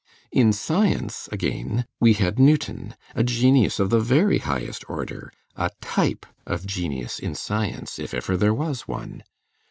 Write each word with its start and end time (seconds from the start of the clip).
In 0.31 0.51
science, 0.51 1.29
again, 1.31 1.85
we 1.99 2.13
had 2.13 2.39
Newton, 2.39 2.95
a 3.13 3.21
genius 3.23 3.79
of 3.79 3.91
the 3.91 3.99
very 3.99 4.39
highest 4.39 4.83
order, 4.89 5.31
a 5.55 5.69
type 5.79 6.25
of 6.43 6.65
genius 6.65 7.19
in 7.19 7.35
science 7.35 7.99
if 7.99 8.11
ever 8.15 8.35
there 8.35 8.51
was 8.51 8.87
one. 8.87 9.21